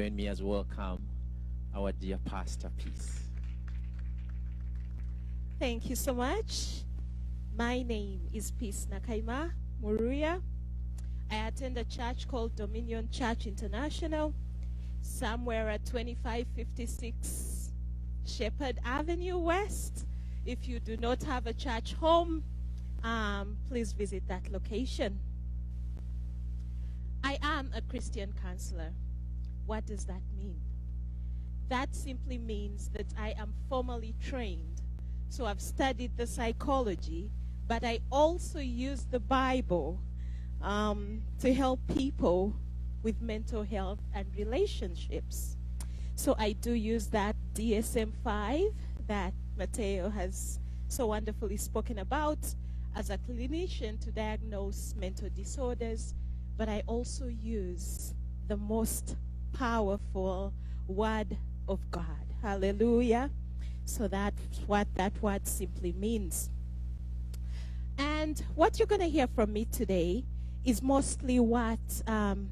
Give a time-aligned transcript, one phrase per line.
[0.00, 1.06] Join me as welcome
[1.72, 3.28] our dear Pastor Peace.
[5.60, 6.82] Thank you so much.
[7.56, 10.42] My name is Peace Nakayima Muruya.
[11.30, 14.34] I attend a church called Dominion Church International,
[15.00, 17.70] somewhere at 2556
[18.26, 20.06] Sheppard Avenue West.
[20.44, 22.42] If you do not have a church home,
[23.04, 25.20] um, please visit that location.
[27.22, 28.90] I am a Christian counselor.
[29.66, 30.60] What does that mean?
[31.68, 34.82] That simply means that I am formally trained.
[35.28, 37.30] So I've studied the psychology,
[37.66, 40.00] but I also use the Bible
[40.62, 42.54] um, to help people
[43.02, 45.56] with mental health and relationships.
[46.14, 48.62] So I do use that DSM 5
[49.08, 50.58] that Mateo has
[50.88, 52.38] so wonderfully spoken about
[52.94, 56.14] as a clinician to diagnose mental disorders,
[56.56, 58.14] but I also use
[58.46, 59.16] the most
[59.54, 60.52] powerful
[60.86, 61.36] word
[61.68, 62.26] of God.
[62.42, 63.30] Hallelujah.
[63.86, 66.50] So that's what that word simply means.
[67.96, 70.24] And what you're going to hear from me today
[70.64, 72.50] is mostly what um,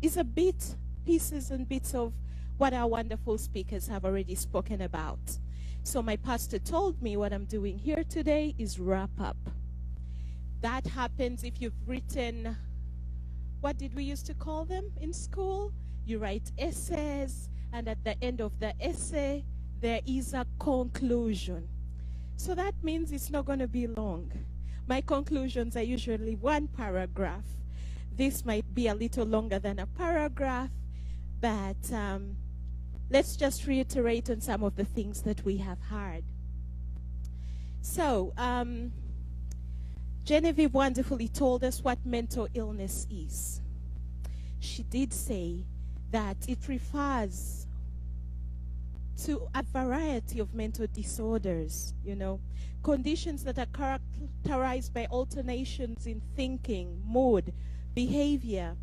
[0.00, 2.12] is a bit, pieces and bits of
[2.58, 5.38] what our wonderful speakers have already spoken about.
[5.84, 9.36] So my pastor told me what I'm doing here today is wrap up.
[10.60, 12.56] That happens if you've written,
[13.60, 15.72] what did we used to call them in school?
[16.04, 19.44] You write essays, and at the end of the essay,
[19.80, 21.68] there is a conclusion.
[22.36, 24.32] So that means it's not going to be long.
[24.86, 27.44] My conclusions are usually one paragraph.
[28.14, 30.70] This might be a little longer than a paragraph,
[31.40, 32.36] but um,
[33.10, 36.24] let's just reiterate on some of the things that we have heard.
[37.80, 38.92] So, um,
[40.24, 43.60] Genevieve wonderfully told us what mental illness is.
[44.60, 45.64] She did say
[46.12, 47.66] that it refers
[49.24, 52.38] to a variety of mental disorders, you know,
[52.82, 57.52] conditions that are characterized by alternations in thinking, mood,
[57.94, 58.76] behavior,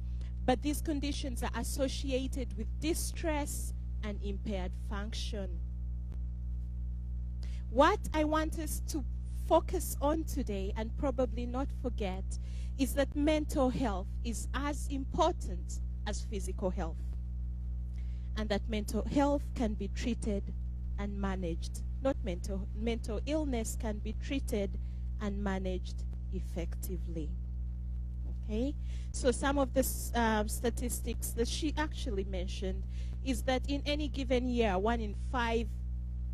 [0.45, 5.59] but these conditions are associated with distress and impaired function.
[7.69, 9.03] What I want us to
[9.47, 12.23] focus on today and probably not forget
[12.79, 16.95] is that mental health is as important as physical health
[18.37, 20.43] and that mental health can be treated
[20.97, 21.81] and managed.
[22.01, 24.77] Not mental, mental illness can be treated
[25.21, 26.03] and managed
[26.33, 27.29] effectively.
[28.43, 28.73] Okay?
[29.11, 29.85] So some of the
[30.15, 32.83] um, statistics that she actually mentioned
[33.25, 35.67] is that in any given year, one in five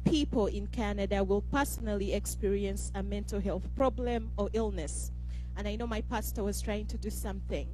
[0.06, 5.12] people in Canada will personally experience a mental health problem or illness.
[5.58, 7.68] And I know my pastor was trying to do something.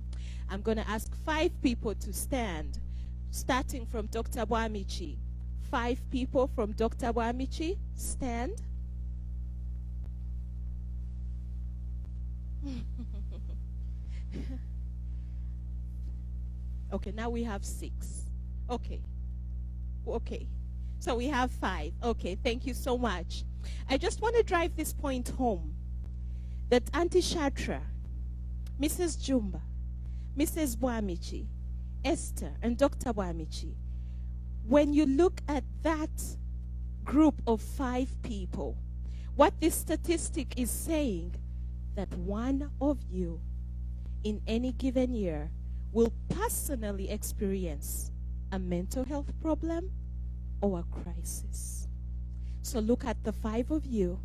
[0.49, 2.79] I'm going to ask five people to stand
[3.31, 4.45] starting from Dr.
[4.45, 5.17] Wamichi.
[5.61, 7.13] Five people from Dr.
[7.13, 8.61] Wamichi, stand.
[16.93, 18.25] okay, now we have six.
[18.69, 19.01] Okay.
[20.07, 20.47] Okay.
[20.99, 21.93] So we have five.
[22.03, 23.43] Okay, thank you so much.
[23.89, 25.73] I just want to drive this point home
[26.69, 27.79] that Auntie Shatra,
[28.79, 29.17] Mrs.
[29.17, 29.61] Jumba,
[30.37, 30.77] Mrs.
[30.77, 31.47] Wamichi,
[32.03, 33.13] Esther and Dr.
[33.13, 33.75] Wamichi,
[34.67, 36.09] when you look at that
[37.03, 38.77] group of five people,
[39.35, 41.35] what this statistic is saying
[41.95, 43.39] that one of you
[44.23, 45.49] in any given year
[45.91, 48.11] will personally experience
[48.51, 49.91] a mental health problem
[50.61, 51.87] or a crisis.
[52.61, 54.19] So look at the five of you.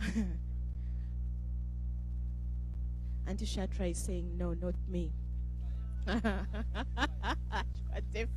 [3.26, 5.12] Auntie Shatra is saying, No, not me.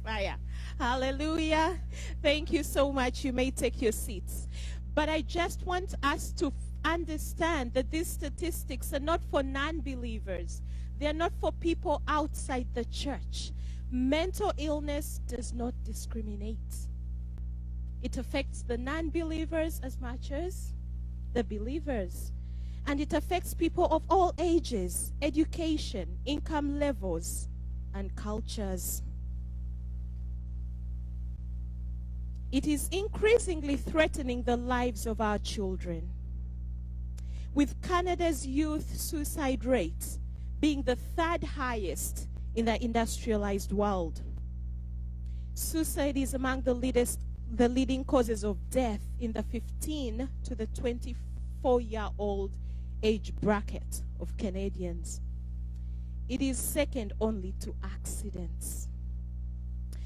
[0.04, 0.36] fire.
[0.80, 1.80] Hallelujah.
[2.22, 3.24] Thank you so much.
[3.24, 4.48] You may take your seats.
[4.94, 6.54] But I just want us to
[6.86, 10.62] understand that these statistics are not for non believers,
[11.00, 13.52] they're not for people outside the church.
[13.92, 16.58] Mental illness does not discriminate,
[18.02, 20.74] it affects the non believers as much as
[21.34, 22.32] the believers
[22.88, 27.48] and it affects people of all ages, education, income levels,
[27.94, 29.02] and cultures.
[32.52, 36.10] It is increasingly threatening the lives of our children.
[37.56, 40.20] With Canada's youth suicide rate
[40.60, 44.22] being the third highest in the industrialized world.
[45.56, 47.20] Suicide is among the, leadest,
[47.52, 52.56] the leading causes of death in the 15 to the 24 year old
[53.04, 55.22] age bracket of Canadians.
[56.30, 58.88] it is second only to accidents.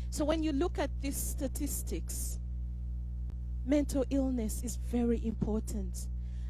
[0.09, 2.39] So when you look at these statistics,
[3.65, 6.07] mental illness is very important.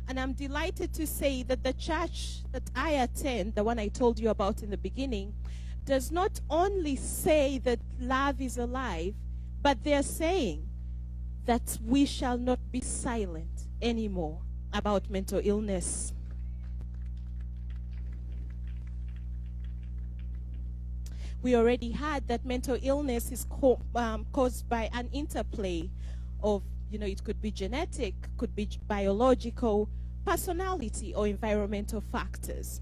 [0.07, 4.19] And I'm delighted to say that the church that I attend, the one I told
[4.19, 5.33] you about in the beginning,
[5.83, 9.15] does not only say that love is alive,
[9.61, 10.65] but they're saying
[11.45, 14.39] that we shall not be silent anymore
[14.71, 16.13] about mental illness.
[21.41, 25.89] We already had that mental illness is co- um, caused by an interplay
[26.41, 29.89] of, you know, it could be genetic, could be biological,
[30.25, 32.81] personality, or environmental factors.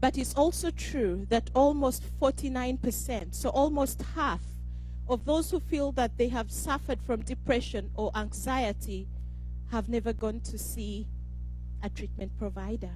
[0.00, 4.42] But it's also true that almost 49%, so almost half
[5.08, 9.08] of those who feel that they have suffered from depression or anxiety
[9.70, 11.06] have never gone to see
[11.82, 12.92] a treatment provider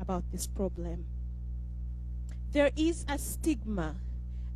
[0.00, 1.06] about this problem.
[2.52, 3.96] There is a stigma,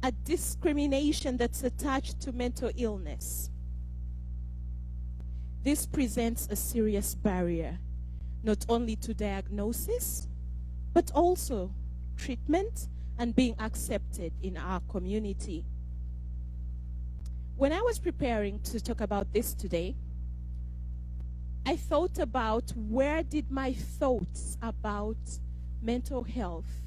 [0.03, 3.49] a discrimination that's attached to mental illness.
[5.63, 7.79] This presents a serious barrier,
[8.43, 10.29] not only to diagnosis,
[10.93, 11.73] but also
[12.19, 12.89] treatment
[13.19, 15.65] and being accepted in our community.
[17.57, 19.97] When I was preparing to talk about this today,
[21.65, 25.17] I thought about where did my thoughts about
[25.81, 26.86] mental health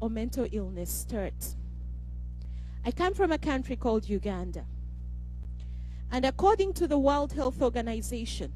[0.00, 1.54] or mental illness start.
[2.84, 4.64] I come from a country called Uganda.
[6.10, 8.52] And according to the World Health Organization,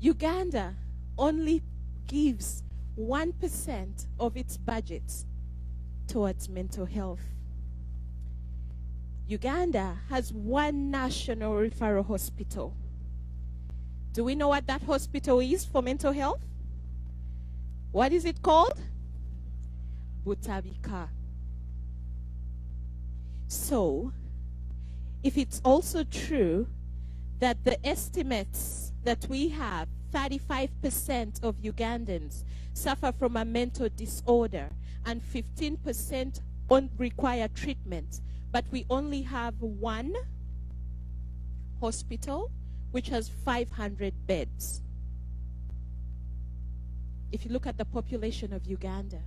[0.00, 0.74] Uganda
[1.16, 1.62] only
[2.06, 2.62] gives
[2.98, 5.24] 1% of its budget
[6.06, 7.22] towards mental health.
[9.28, 12.74] Uganda has one national referral hospital.
[14.12, 16.44] Do we know what that hospital is for mental health?
[17.92, 18.78] What is it called?
[20.26, 21.08] Butabika.
[23.46, 24.12] So,
[25.22, 26.66] if it's also true
[27.38, 32.42] that the estimates that we have, 35% of Ugandans
[32.72, 34.70] suffer from a mental disorder
[35.04, 36.40] and 15%
[36.98, 38.20] require treatment,
[38.50, 40.14] but we only have one
[41.80, 42.50] hospital
[42.90, 44.82] which has 500 beds.
[47.30, 49.20] If you look at the population of Uganda,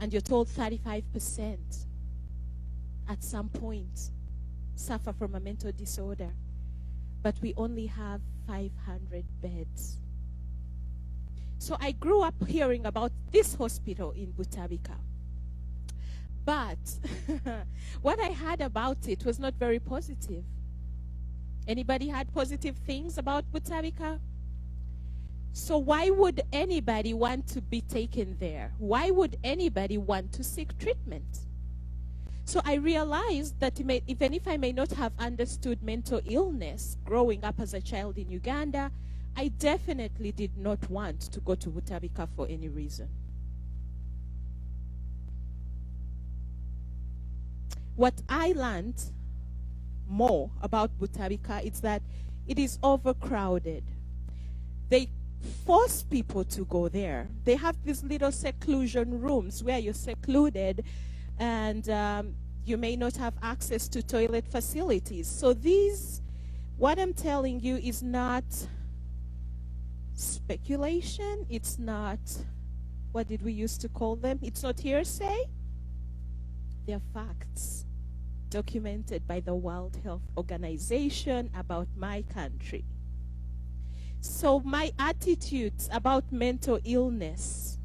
[0.00, 1.86] and you're told 35%
[3.08, 4.10] at some point
[4.76, 6.30] suffer from a mental disorder,
[7.22, 9.98] but we only have 500 beds.
[11.58, 14.96] So I grew up hearing about this hospital in Butabika.
[16.44, 16.78] But
[18.02, 20.44] what I heard about it was not very positive.
[21.66, 24.18] Anybody had positive things about Butabika?
[25.54, 28.72] So why would anybody want to be taken there?
[28.78, 31.46] Why would anybody want to seek treatment?
[32.44, 37.44] So I realized that may, even if I may not have understood mental illness growing
[37.44, 38.90] up as a child in Uganda,
[39.36, 43.08] I definitely did not want to go to Butabika for any reason.
[47.94, 49.00] What I learned
[50.08, 52.02] more about Butabika is that
[52.48, 53.84] it is overcrowded.
[54.88, 55.08] They
[55.44, 57.28] force people to go there.
[57.44, 60.84] They have these little seclusion rooms where you're secluded
[61.38, 65.28] and um, you may not have access to toilet facilities.
[65.28, 66.22] So these,
[66.76, 68.44] what I'm telling you is not
[70.14, 71.46] speculation.
[71.48, 72.18] It's not,
[73.12, 74.38] what did we used to call them?
[74.42, 75.44] It's not hearsay.
[76.86, 77.84] They're facts
[78.50, 82.84] documented by the World Health Organization about my country.
[84.24, 87.76] So my attitudes about mental illness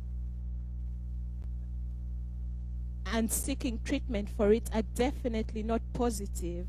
[3.06, 6.66] and seeking treatment for it are definitely not positive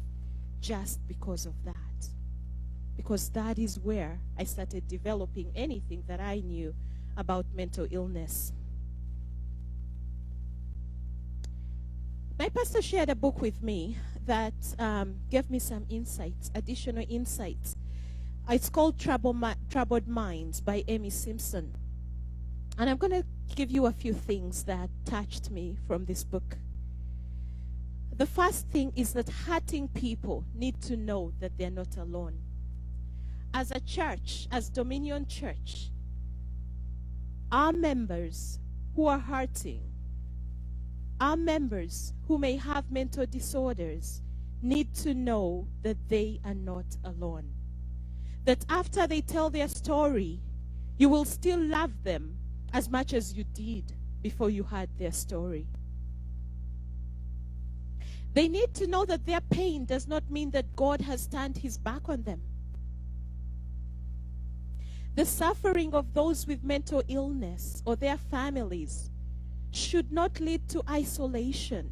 [0.61, 2.09] just because of that.
[2.97, 6.75] Because that is where I started developing anything that I knew
[7.17, 8.53] about mental illness.
[12.37, 17.77] My pastor shared a book with me that um, gave me some insights, additional insights.
[18.51, 21.73] It's called Troubled Minds by Amy Simpson.
[22.77, 26.57] And I'm going to give you a few things that touched me from this book.
[28.17, 32.39] The first thing is that hurting people need to know that they're not alone.
[33.55, 35.91] As a church, as Dominion Church,
[37.53, 38.59] our members
[38.97, 39.83] who are hurting
[41.21, 44.23] our members who may have mental disorders
[44.63, 47.45] need to know that they are not alone.
[48.45, 50.41] That after they tell their story,
[50.99, 52.37] you will still love them
[52.73, 53.93] as much as you did
[54.23, 55.67] before you heard their story.
[58.33, 61.77] They need to know that their pain does not mean that God has turned his
[61.79, 62.41] back on them.
[65.17, 69.11] The suffering of those with mental illness or their families
[69.73, 71.91] should not lead to isolation.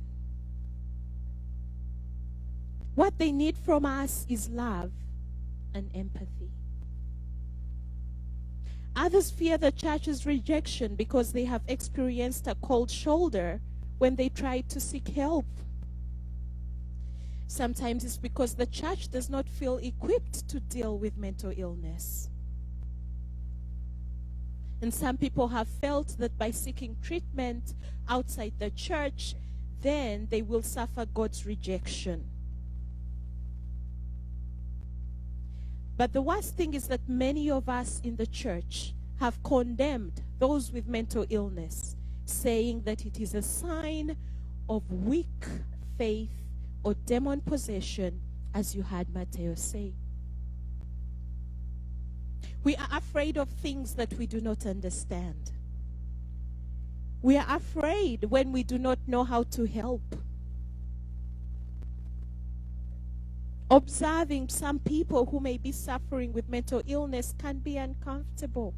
[2.94, 4.92] What they need from us is love
[5.74, 6.50] and empathy.
[8.96, 13.60] Others fear the church's rejection because they have experienced a cold shoulder
[13.98, 15.46] when they try to seek help.
[17.46, 22.28] Sometimes it's because the church does not feel equipped to deal with mental illness.
[24.82, 27.74] And some people have felt that by seeking treatment
[28.08, 29.34] outside the church,
[29.80, 32.24] then they will suffer God's rejection.
[35.98, 40.70] But the worst thing is that many of us in the church have condemned those
[40.72, 44.16] with mental illness, saying that it is a sign
[44.68, 45.44] of weak
[45.98, 46.30] faith
[46.84, 48.20] or demon possession,
[48.54, 49.92] as you heard Matteo say.
[52.62, 55.50] We are afraid of things that we do not understand.
[57.22, 60.14] We are afraid when we do not know how to help.
[63.70, 68.74] Observing some people who may be suffering with mental illness can be uncomfortable.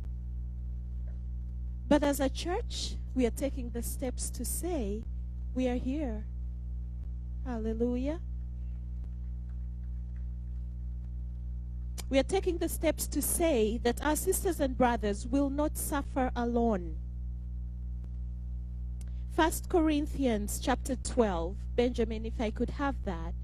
[1.88, 5.04] But as a church, we are taking the steps to say,
[5.54, 6.24] we are here.
[7.44, 8.20] Hallelujah.
[12.08, 16.32] We are taking the steps to say that our sisters and brothers will not suffer
[16.34, 16.96] alone.
[19.36, 23.34] First Corinthians chapter 12, Benjamin, if I could have that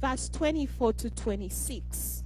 [0.00, 2.22] verse 24 to 26.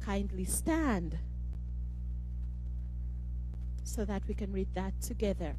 [0.00, 1.18] Kindly stand
[3.84, 5.56] so that we can read that together.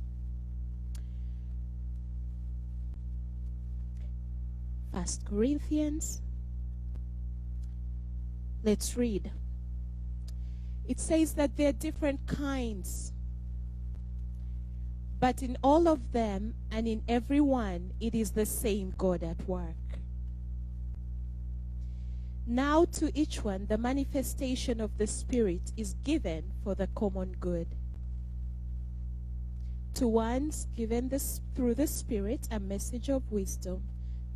[4.93, 6.21] First Corinthians.
[8.63, 9.31] Let's read.
[10.87, 13.13] It says that there are different kinds
[15.21, 19.47] but in all of them and in every one, it is the same God at
[19.47, 19.75] work.
[22.47, 27.67] Now to each one, the manifestation of the Spirit is given for the common good.
[29.93, 31.11] To one's given
[31.55, 33.83] through the Spirit a message of wisdom,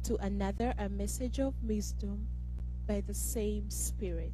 [0.03, 2.27] to another a message of wisdom
[2.87, 4.33] by the same Spirit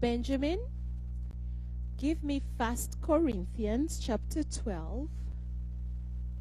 [0.00, 0.60] Benjamin,
[1.96, 5.08] give me First Corinthians chapter 12,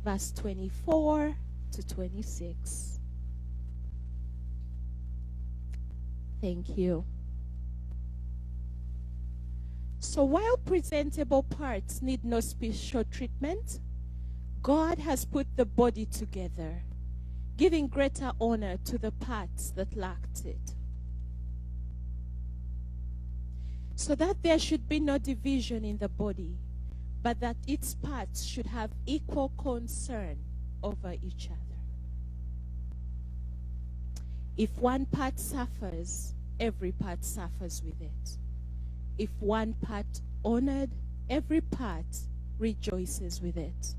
[0.04, 1.36] verse 24
[1.72, 3.00] to 26.
[6.40, 7.04] Thank you.
[10.00, 13.80] So while presentable parts need no special treatment,
[14.62, 16.84] God has put the body together,
[17.58, 20.77] giving greater honor to the parts that lacked it
[23.98, 26.56] so that there should be no division in the body,
[27.24, 30.38] but that its parts should have equal concern
[30.84, 31.58] over each other.
[34.56, 38.38] If one part suffers, every part suffers with it.
[39.18, 40.92] If one part honored,
[41.28, 42.06] every part
[42.60, 43.96] rejoices with it.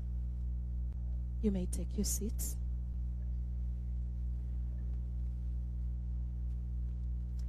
[1.41, 2.55] You may take your seats.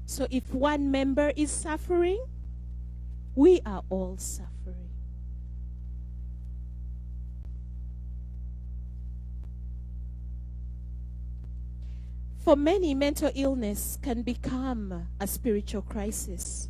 [0.06, 2.18] So if one member is suffering,
[3.34, 4.90] we are all suffering.
[12.38, 16.68] For many, mental illness can become a spiritual crisis.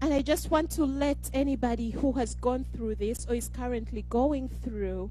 [0.00, 4.04] And I just want to let anybody who has gone through this or is currently
[4.08, 5.10] going through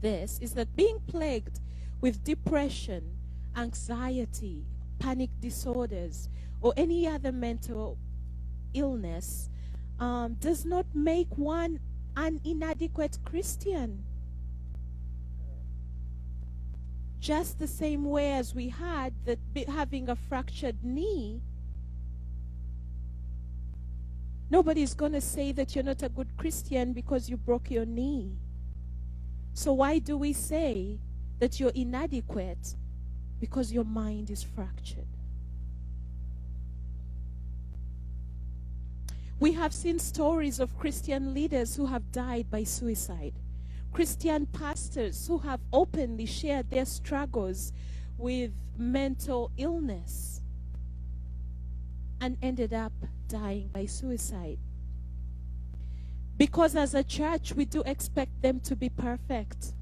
[0.00, 1.60] this is that being plagued
[2.00, 3.18] with depression,
[3.56, 4.64] anxiety,
[4.98, 6.28] panic disorders,
[6.60, 7.98] or any other mental
[8.74, 9.48] illness
[9.98, 11.80] um, does not make one
[12.16, 14.04] an inadequate Christian.
[17.20, 19.38] Just the same way as we had that
[19.68, 21.42] having a fractured knee,
[24.48, 28.38] nobody's going to say that you're not a good Christian because you broke your knee.
[29.52, 30.98] So why do we say
[31.38, 32.76] that you're inadequate?
[33.38, 35.06] Because your mind is fractured.
[39.40, 43.32] We have seen stories of Christian leaders who have died by suicide.
[43.90, 47.72] Christian pastors who have openly shared their struggles
[48.18, 50.42] with mental illness
[52.20, 52.92] and ended up
[53.28, 54.58] dying by suicide.
[56.36, 59.72] Because as a church, we do expect them to be perfect.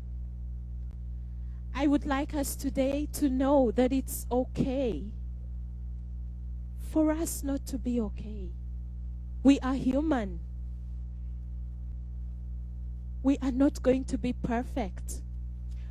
[1.75, 5.12] I would like us today to know that it's okay
[6.93, 8.50] for us not to be okay.
[9.42, 10.40] We are human.
[13.23, 15.23] We are not going to be perfect.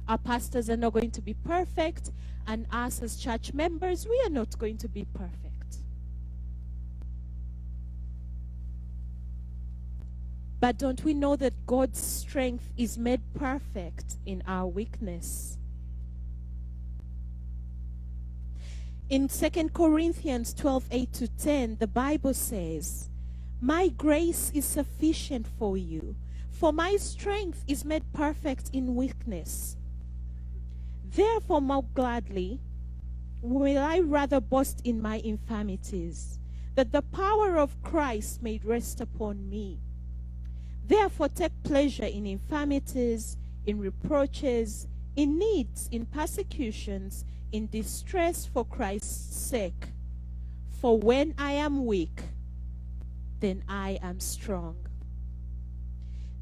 [0.08, 2.12] Our pastors are not going to be perfect,
[2.46, 5.48] and us as church members, we are not going to be perfect.
[10.60, 15.58] But don't we know that God's strength is made perfect in our weakness?
[19.10, 23.10] In 2 Corinthians 12 8 to 10, the Bible says,
[23.60, 26.16] My grace is sufficient for you,
[26.52, 29.78] for my strength is made perfect in weakness.
[31.04, 32.60] Therefore, more gladly
[33.42, 36.40] will I rather boast in my infirmities,
[36.76, 39.80] that the power of Christ may rest upon me.
[40.86, 49.36] Therefore, take pleasure in infirmities, in reproaches, in needs, in persecutions, in distress for Christ's
[49.36, 49.88] sake.
[50.70, 52.22] For when I am weak,
[53.40, 54.76] then I am strong.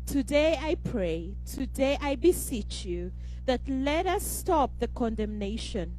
[0.06, 3.12] Today I pray, today I beseech you
[3.46, 5.96] that let us stop the condemnation.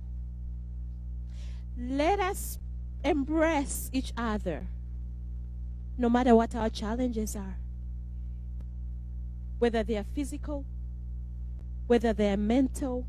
[1.78, 2.58] Let us
[3.04, 4.66] embrace each other,
[5.98, 7.58] no matter what our challenges are
[9.58, 10.64] whether they are physical,
[11.86, 13.06] whether they are mental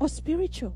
[0.00, 0.74] or spiritual.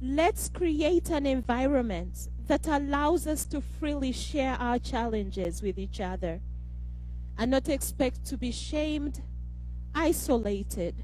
[0.00, 6.40] Let's create an environment that allows us to freely share our challenges with each other
[7.38, 9.22] and not expect to be shamed,
[9.94, 10.94] isolated,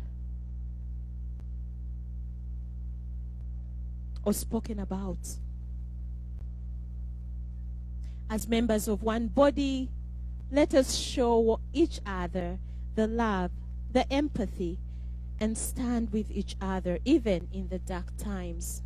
[4.24, 5.38] or spoken about.
[8.28, 9.88] As members of one body,
[10.50, 12.58] let us show each other
[12.96, 13.50] the love,
[13.92, 14.78] the empathy,
[15.38, 18.82] and stand with each other even in the dark times.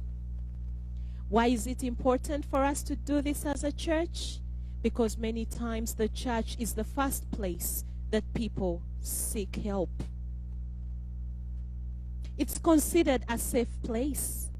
[1.30, 4.40] Why is it important for us to do this as a church?
[4.82, 10.02] Because many times the church is the first place that people seek help.
[12.36, 14.50] It's considered a safe place.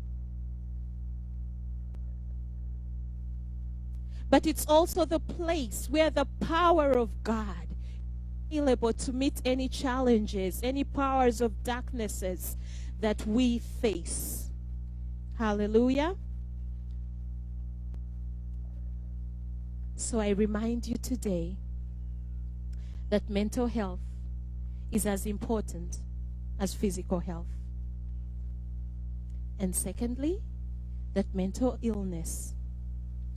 [4.30, 7.66] but it's also the place where the power of God
[8.48, 12.56] is able to meet any challenges, any powers of darknesses
[13.00, 14.50] that we face.
[15.36, 16.14] Hallelujah.
[20.00, 21.58] So I remind you today
[23.10, 24.00] that mental health
[24.90, 25.98] is as important
[26.58, 27.52] as physical health.
[29.58, 30.40] And secondly,
[31.12, 32.54] that mental illness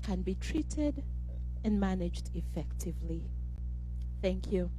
[0.04, 1.04] can be treated
[1.65, 3.23] and managed effectively.
[4.21, 4.71] Thank you.